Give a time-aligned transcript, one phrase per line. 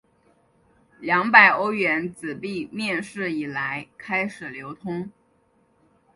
[1.03, 5.11] 二百欧元纸币面世以来开始流通。